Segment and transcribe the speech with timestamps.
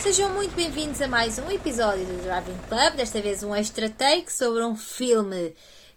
[0.00, 4.32] Sejam muito bem-vindos a mais um episódio do Driving Club, desta vez um extra take
[4.32, 5.54] sobre um filme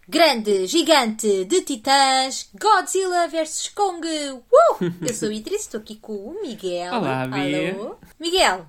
[0.08, 4.06] grande, gigante, de titãs, Godzilla vs Kong.
[4.06, 4.84] Uh!
[5.00, 6.94] Eu sou a Beatriz, estou aqui com o Miguel.
[6.94, 7.22] Olá.
[7.22, 7.96] Alô.
[8.20, 8.66] Miguel,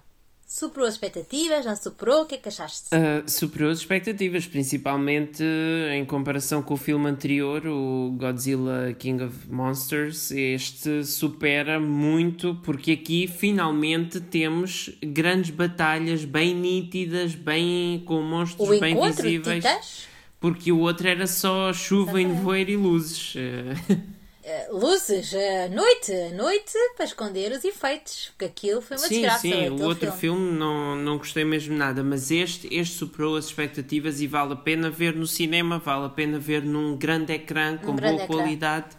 [0.54, 2.22] superou as expectativas, não superou?
[2.22, 2.90] O que é que achaste?
[2.94, 5.44] Uh, superou as expectativas, principalmente
[5.92, 10.30] em comparação com o filme anterior, o Godzilla King of Monsters.
[10.30, 18.80] Este supera muito, porque aqui finalmente temos grandes batalhas bem nítidas, bem com monstros o
[18.80, 19.64] bem visíveis.
[19.64, 20.08] titãs?
[20.40, 23.34] Porque o outro era só chuva nevoeiro e luzes.
[24.44, 29.40] Uh, luzes, uh, noite, noite para esconder os efeitos, porque aquilo foi uma sim, desgraça.
[29.40, 34.20] sim, o outro filme, não, não gostei mesmo nada, mas este, este superou as expectativas
[34.20, 37.96] e vale a pena ver no cinema, vale a pena ver num grande ecrã com
[37.96, 38.36] grande boa ecrã.
[38.36, 38.98] qualidade.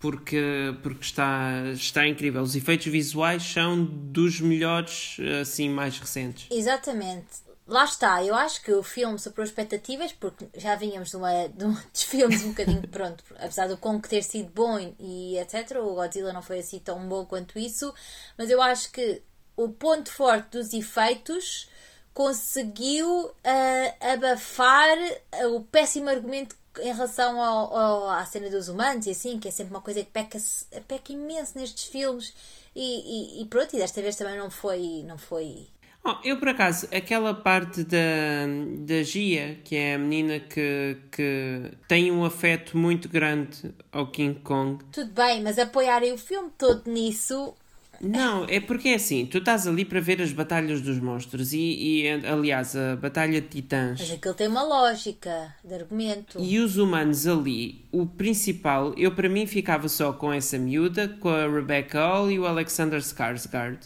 [0.00, 2.40] Porque, porque está, está incrível.
[2.40, 6.46] Os efeitos visuais são dos melhores, assim, mais recentes.
[6.50, 7.49] Exatamente.
[7.70, 11.64] Lá está, eu acho que o filme superou expectativas porque já vínhamos de, uma, de
[11.64, 15.78] um dos filmes um bocadinho pronto, apesar do Kong ter sido bom e etc.
[15.78, 17.94] O Godzilla não foi assim tão bom quanto isso,
[18.36, 19.22] mas eu acho que
[19.56, 21.68] o ponto forte dos efeitos
[22.12, 24.98] conseguiu ah, abafar
[25.32, 29.48] ah, o péssimo argumento em relação ao, ao- à cena dos humanos e assim, que
[29.48, 30.38] é sempre uma coisa que peca,
[30.88, 32.34] peca imenso nestes filmes.
[32.74, 35.68] E, e, e pronto, e desta vez também não foi, não foi
[36.02, 37.98] Oh, eu, por acaso, aquela parte da,
[38.86, 44.40] da Gia, que é a menina que, que tem um afeto muito grande ao King
[44.40, 47.54] Kong, Tudo bem, mas apoiarem o filme todo nisso.
[48.00, 51.58] Não, é porque é assim, tu estás ali para ver as batalhas dos monstros e,
[51.58, 56.38] e, aliás, a batalha de titãs Mas aquilo tem uma lógica de argumento.
[56.40, 61.28] e os humanos ali, o principal, eu para mim ficava só com essa miúda, com
[61.28, 63.78] a Rebecca Hall e o Alexander Skarsgård.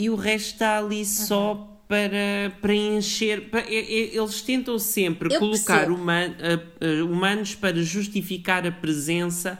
[0.00, 3.50] E o resto está ali só para preencher.
[3.50, 5.94] pa- e- eles tentam sempre Eu colocar percebo.
[5.96, 9.58] huma- a- a- humanos para justificar a presença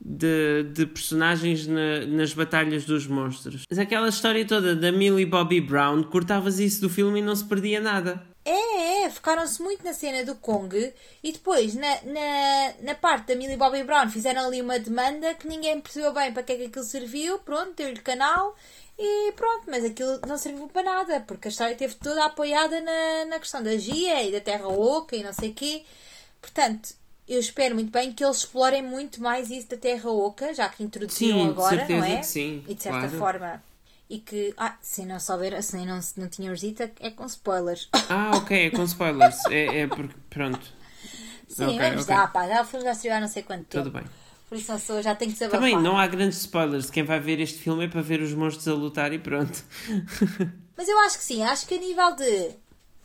[0.00, 3.62] de, de personagens na- nas batalhas dos monstros.
[3.68, 7.44] Mas aquela história toda da Millie Bobby Brown, cortavas isso do filme e não se
[7.44, 8.22] perdia nada.
[8.46, 10.92] É, é, focaram-se muito na cena do Kong
[11.22, 15.48] e depois na, na, na parte da Millie Bobby Brown fizeram ali uma demanda que
[15.48, 17.38] ninguém percebeu bem para que é que aquilo serviu.
[17.38, 18.54] Pronto, deu-lhe canal
[18.98, 23.24] e pronto, mas aquilo não serviu para nada porque a história esteve toda apoiada na,
[23.26, 25.84] na questão da Gia e da Terra Oca e não sei o quê.
[26.40, 26.94] Portanto,
[27.26, 30.82] eu espero muito bem que eles explorem muito mais isso da Terra Oca, já que
[30.84, 32.22] introduziram Sim, agora, não é?
[32.22, 33.18] sim, E de certa claro.
[33.18, 33.62] forma.
[34.08, 37.88] E que, ah, se não souber, se não, não tínhamos dito, é com spoilers.
[38.10, 39.44] Ah, ok, é com spoilers.
[39.46, 40.14] é, é porque.
[40.28, 40.60] Pronto.
[41.48, 42.14] Sim, Ok, vamos ok.
[42.14, 42.46] dar, pá.
[42.46, 43.84] Já o filme já não sei quanto tempo.
[43.84, 44.04] Tudo bem.
[44.48, 45.60] Por isso não sou, já tenho que desabafar.
[45.60, 46.90] Também não há grandes spoilers.
[46.90, 49.64] Quem vai ver este filme é para ver os monstros a lutar e pronto.
[50.76, 52.50] Mas eu acho que sim, acho que a nível de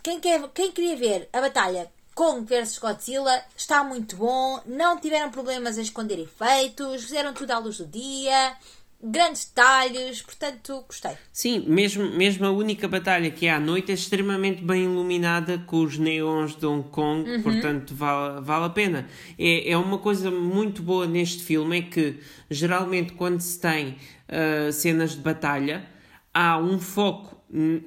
[0.02, 1.90] quem, quer, quem queria ver a batalha
[2.20, 7.60] Kong versus Godzilla está muito bom, não tiveram problemas em esconder efeitos, fizeram tudo à
[7.60, 8.58] luz do dia,
[9.02, 11.12] grandes detalhes, portanto gostei.
[11.32, 15.78] Sim, mesmo, mesmo a única batalha que é à noite é extremamente bem iluminada com
[15.84, 17.42] os neons de Hong Kong, Uhum.
[17.42, 19.08] portanto vale, vale a pena.
[19.38, 23.96] É, é uma coisa muito boa neste filme é que geralmente quando se tem
[24.28, 25.86] ah, cenas de batalha
[26.34, 27.38] há um foco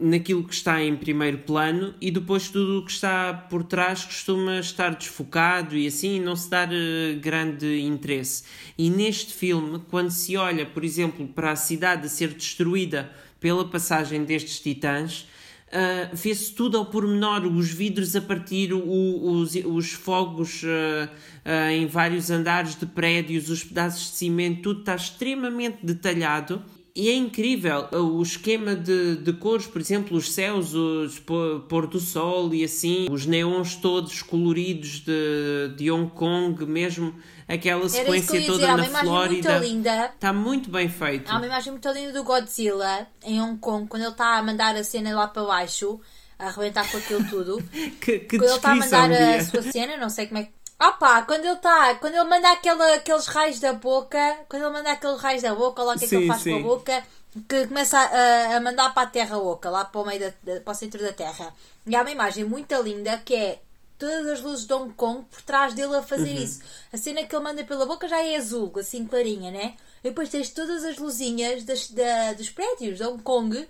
[0.01, 4.59] naquilo que está em primeiro plano e depois tudo o que está por trás costuma
[4.59, 8.43] estar desfocado e assim não se dar eh, grande interesse.
[8.77, 13.09] E neste filme, quando se olha, por exemplo, para a cidade a ser destruída
[13.39, 15.27] pela passagem destes titãs,
[15.73, 21.71] Uh, vê-se tudo ao pormenor, os vidros a partir, o- os, os fogos uh, uh,
[21.71, 26.63] em vários andares de prédios, os pedaços de cimento, tudo está extremamente detalhado.
[26.95, 31.61] E é incrível uh, o esquema de, de cores, por exemplo, os céus, os pô-
[31.67, 37.15] pôr do sol e assim, os neons todos coloridos de, de Hong Kong, mesmo
[37.49, 39.53] aquela sequência ia dizer, toda na Flórida.
[39.53, 40.05] muito linda.
[40.15, 41.31] Está muito bem feito.
[41.31, 44.77] Há uma imagem muito linda do Godzilla em Hong Kong, quando ele está a mandar
[44.77, 45.99] a cena lá para baixo,
[46.39, 47.63] a arrebentar com aquilo tudo.
[48.03, 50.51] Que, que quando ele está a mandar a sua cena, não sei como é que.
[50.89, 54.91] Opa, quando ele está, quando ele manda aquele, aqueles raios da boca, quando ele manda
[54.93, 56.63] aqueles raios da boca, lá o que é que ele Sim, faz com a sim.
[56.63, 57.05] boca,
[57.49, 60.73] que começa a, a mandar para a terra oca, lá para o meio da- para
[60.73, 61.55] o centro da terra.
[61.87, 63.61] E há uma imagem muito linda que é
[63.99, 66.43] todas as luzes de Hong Kong por trás dele a fazer Uhum.
[66.43, 66.61] isso.
[66.93, 69.75] A cena que ele manda pela boca já é azul, assim clarinha, né?
[70.03, 73.69] E depois tens todas as luzinhas das, da- dos prédios de Hong Kong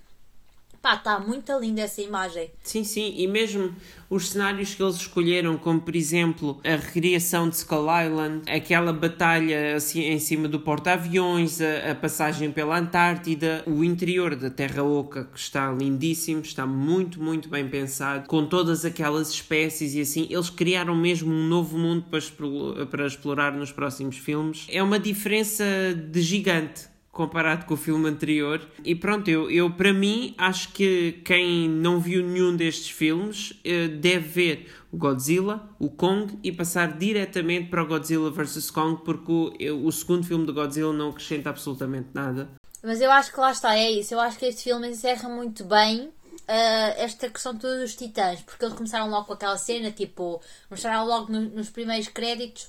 [0.82, 2.50] Pá, está muito linda essa imagem.
[2.60, 3.72] Sim, sim, e mesmo
[4.10, 9.76] os cenários que eles escolheram, como por exemplo a recriação de Skull Island, aquela batalha
[9.76, 15.24] assim, em cima do porta-aviões, a, a, passagem pela Antártida, o interior da Terra Oca,
[15.32, 20.50] que está lindíssimo, está muito, muito bem pensado, com todas aquelas espécies e assim, eles
[20.50, 24.66] criaram mesmo um novo mundo para, para explorar nos próximos filmes.
[24.68, 25.64] É uma diferença
[25.94, 28.66] de gigante comparado com o filme anterior.
[28.82, 33.86] E pronto, eu, eu para mim acho que quem não viu nenhum destes filmes eh,
[33.86, 39.30] deve ver o Godzilla, o Kong e passar diretamente para o Godzilla vs Kong, porque
[39.70, 42.48] o, o segundo filme do Godzilla não acrescenta absolutamente nada.
[42.82, 44.14] Mas eu acho que lá está, é isso.
[44.14, 46.10] Eu acho que este filme encerra muito bem
[46.42, 51.06] Uh, esta questão toda dos titãs, porque eles começaram logo com aquela cena, tipo, mostraram
[51.06, 52.68] logo no, nos primeiros créditos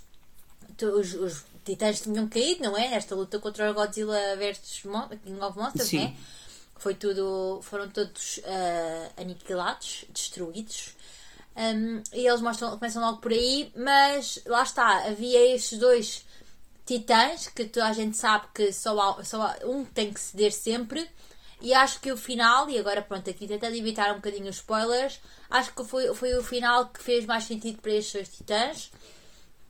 [0.82, 2.90] os, os, titãs tinham caído, não é?
[2.90, 4.82] Nesta luta contra o Godzilla vs
[5.24, 6.06] King of Monsters, Sim.
[6.06, 6.14] é?
[6.78, 10.96] Foi tudo, foram todos uh, aniquilados, destruídos.
[11.56, 16.26] Um, e eles mostram, começam logo por aí, mas lá está, havia estes dois
[16.86, 20.52] titãs que toda a gente sabe que só, há, só há, um tem que ceder
[20.52, 21.08] sempre.
[21.62, 25.22] E acho que o final, e agora pronto, aqui tentando evitar um bocadinho os spoilers,
[25.50, 28.92] acho que foi, foi o final que fez mais sentido para estes dois titãs.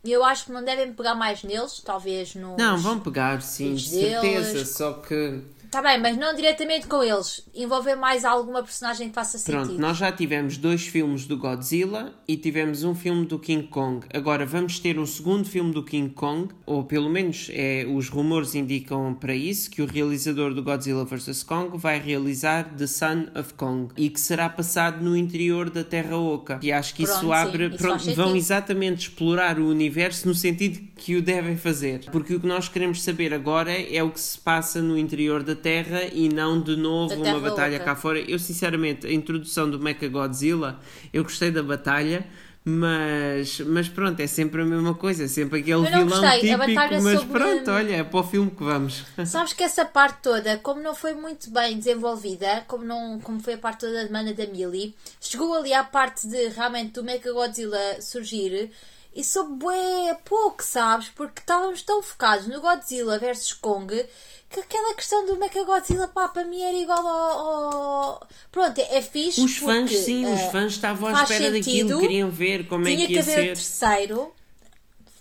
[0.04, 2.58] Eu acho que não devem pegar mais neles, talvez no.
[2.58, 4.54] Não, vão pegar, sim, de certeza.
[4.54, 4.70] Deles.
[4.70, 5.42] Só que
[5.74, 7.44] Está bem, mas não diretamente com eles.
[7.52, 9.66] Envolver mais alguma personagem que faça sentido.
[9.66, 14.06] Pronto, nós já tivemos dois filmes do Godzilla e tivemos um filme do King Kong.
[14.14, 18.54] Agora vamos ter um segundo filme do King Kong, ou pelo menos é, os rumores
[18.54, 21.42] indicam para isso, que o realizador do Godzilla vs.
[21.42, 26.16] Kong vai realizar The Son of Kong e que será passado no interior da Terra
[26.16, 26.60] Oca.
[26.62, 27.72] E acho que isso pronto, abre.
[27.72, 32.02] Sim, pronto, isso vão exatamente explorar o universo no sentido que o devem fazer.
[32.12, 35.63] Porque o que nós queremos saber agora é o que se passa no interior da
[35.64, 38.20] Terra e não de novo uma batalha cá fora.
[38.20, 40.80] Eu, sinceramente, a introdução do Mecha Godzilla,
[41.14, 42.26] eu gostei da batalha.
[42.66, 46.40] Mas, mas pronto, é sempre a mesma coisa, é sempre aquele vilão gostei.
[46.40, 47.40] típico, mas sobre...
[47.40, 49.04] pronto, olha, é para o filme que vamos.
[49.28, 53.56] Sabes que essa parte toda, como não foi muito bem desenvolvida, como, não, como foi
[53.56, 57.34] a parte toda da demanda da Millie, chegou ali à parte de realmente do Mecha
[57.34, 58.72] Godzilla surgir
[59.16, 61.10] e soube bué pouco, sabes?
[61.10, 64.06] Porque estávamos tão focados no Godzilla vs Kong
[64.54, 67.76] que aquela questão do Mechagodzilla, pá, para mim era igual ao.
[67.76, 68.28] ao...
[68.52, 69.42] Pronto, é fixe.
[69.42, 72.88] Os fãs, porque, sim, uh, os fãs estavam à espera sentido, daquilo, queriam ver como
[72.88, 73.08] é que ia ser.
[73.08, 74.34] Tinha que haver o terceiro.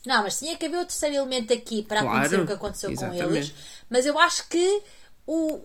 [0.04, 2.90] Não, mas tinha que haver o terceiro elemento aqui para claro, acontecer o que aconteceu
[2.90, 3.24] exatamente.
[3.24, 3.54] com eles.
[3.88, 4.82] Mas eu acho que
[5.26, 5.60] o,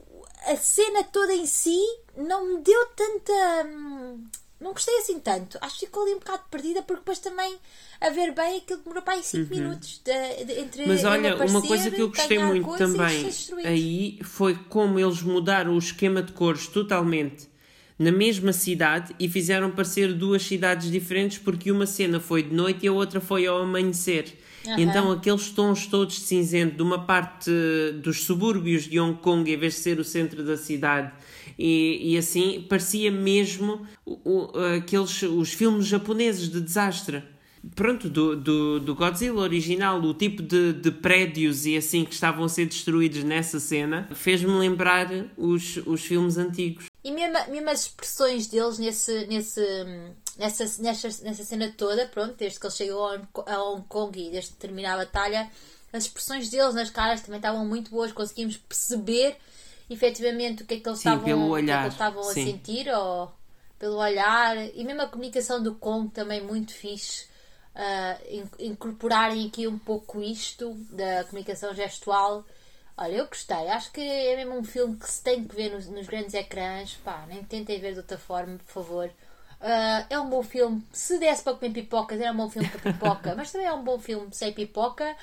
[0.45, 1.79] a cena toda em si
[2.15, 3.67] não me deu tanta.
[3.67, 4.23] Hum,
[4.59, 5.57] não gostei assim tanto.
[5.61, 7.57] Acho que ficou ali um bocado perdida, porque depois também
[8.01, 9.59] a ver bem aquilo demorou para aí 5 uhum.
[9.59, 13.29] minutos de, de, entre Mas olha, aparecer, uma coisa que eu gostei muito também
[13.63, 17.47] aí foi como eles mudaram o esquema de cores totalmente
[17.97, 22.85] na mesma cidade e fizeram parecer duas cidades diferentes porque uma cena foi de noite
[22.85, 24.37] e a outra foi ao amanhecer.
[24.67, 24.79] Uhum.
[24.79, 27.49] Então aqueles tons todos de cinzento de uma parte
[28.03, 31.11] dos subúrbios de Hong Kong em vez de ser o centro da cidade
[31.57, 37.23] e, e assim parecia mesmo o, o, aqueles os filmes japoneses de desastre
[37.75, 42.45] pronto, do, do, do, Godzilla original, o tipo de, de prédios e assim que estavam
[42.45, 46.85] a ser destruídos nessa cena, fez-me lembrar os, os filmes antigos.
[47.03, 49.61] E mesmo, mesmo as expressões deles nesse, nesse,
[50.37, 53.05] nessa, nessa, nessa cena toda, pronto, desde que ele chegou
[53.45, 55.49] a Hong Kong e desde que terminou a batalha,
[55.91, 59.37] as expressões deles nas caras também estavam muito boas, conseguimos perceber
[59.89, 62.89] efetivamente o que é que eles Sim, estavam, o que é que estavam a sentir
[62.89, 63.31] ou
[63.79, 67.25] pelo olhar e mesmo a comunicação do Kong também muito fixe
[67.75, 72.43] uh, incorporarem aqui um pouco isto da comunicação gestual.
[72.97, 73.67] Olha, eu gostei.
[73.67, 76.95] Acho que é mesmo um filme que se tem que ver nos, nos grandes ecrãs.
[77.03, 79.11] Pá, nem tentem ver de outra forma, por favor.
[79.59, 80.83] Uh, é um bom filme.
[80.91, 83.35] Se desse para comer pipocas, era um bom filme para pipoca.
[83.35, 85.15] mas também é um bom filme sem pipoca.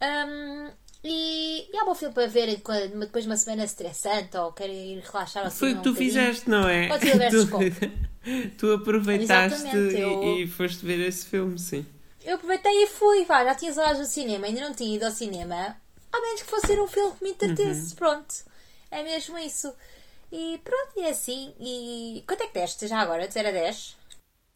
[0.00, 0.70] Um,
[1.04, 4.94] e, e é um bom filme para ver depois de uma semana estressante ou querem
[4.94, 5.58] ir relaxar assim.
[5.58, 6.88] Foi o que tu fizeste, não é?
[6.88, 7.48] Pode ser tu...
[8.56, 10.22] tu aproveitaste eu...
[10.22, 11.84] e, e, foste ver esse filme, sim.
[12.24, 15.10] Eu aproveitei e fui, vá, já tinha horas do cinema, ainda não tinha ido ao
[15.10, 15.76] cinema,
[16.12, 17.96] a menos que fosse um filme que me entretesse, uhum.
[17.96, 18.34] pronto.
[18.92, 19.74] É mesmo isso.
[20.32, 21.52] E pronto, e é assim.
[21.60, 23.28] E quanto é que deste já agora?
[23.28, 23.96] De 0 a 10?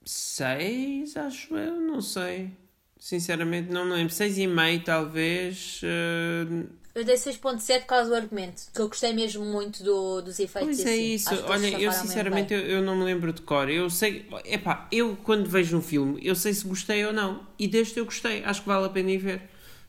[0.06, 2.50] 6, acho eu, não sei.
[2.99, 4.12] Sinceramente, não me lembro.
[4.12, 5.80] 6,5 talvez.
[5.83, 6.66] Uh...
[6.95, 10.76] Eu dei 6.7 por causa do argumento, que eu gostei mesmo muito do, dos efeitos.
[10.76, 11.12] Pois é assim.
[11.12, 11.45] isso.
[11.47, 13.68] Olha, eu sinceramente eu, eu, não me lembro de cor.
[13.68, 17.47] Eu sei, epá, eu quando vejo um filme, eu sei se gostei ou não.
[17.59, 18.42] E deste eu gostei.
[18.45, 19.42] Acho que vale a pena ir ver.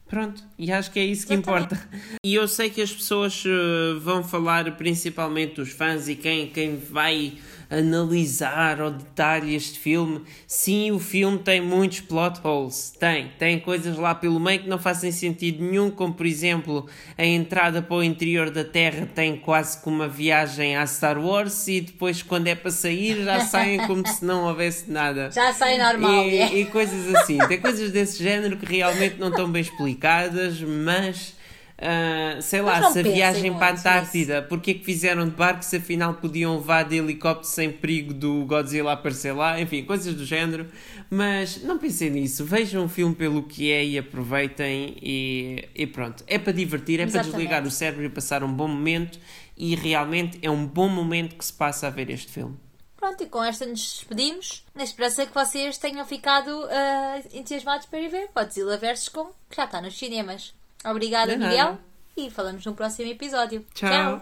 [0.08, 1.78] Pronto, e acho que é isso que importa.
[2.24, 6.78] E eu sei que as pessoas uh, vão falar, principalmente os fãs e quem, quem
[6.78, 7.34] vai
[7.70, 10.24] analisar ao detalhe este filme.
[10.46, 12.94] Sim, o filme tem muitos plot holes.
[13.00, 13.32] Tem.
[13.38, 17.82] Tem coisas lá pelo meio que não fazem sentido nenhum, como por exemplo a entrada
[17.82, 22.22] para o interior da Terra tem quase como uma viagem à Star Wars e depois
[22.22, 25.32] quando é para sair já saem como se não houvesse nada.
[25.32, 26.26] Já sai normal.
[26.26, 26.60] E, é.
[26.60, 27.38] e coisas assim.
[27.48, 31.37] Tem coisas desse género que realmente não estão bem explicadas, mas
[31.78, 35.64] Uh, sei lá, se a viagem para a Antártida, porque é que fizeram de barco
[35.64, 40.26] se afinal podiam levar de helicóptero sem perigo do Godzilla aparecer lá, enfim, coisas do
[40.26, 40.68] género.
[41.08, 46.24] Mas não pensem nisso, vejam o filme pelo que é e aproveitem e, e pronto.
[46.26, 47.30] É para divertir, é Exatamente.
[47.30, 49.20] para desligar o cérebro e passar um bom momento
[49.56, 52.58] e realmente é um bom momento que se passa a ver este filme.
[52.98, 58.00] Pronto, e com esta nos despedimos, na esperança que vocês tenham ficado uh, entusiasmados para
[58.00, 59.10] ir ver Godzilla vs.
[59.10, 60.56] Kong, que já está nos cinemas.
[60.91, 61.77] Obrigada, Miguel.
[62.15, 63.65] E falamos no próximo episódio.
[63.74, 64.22] Tchau.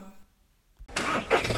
[0.98, 1.55] Tchau.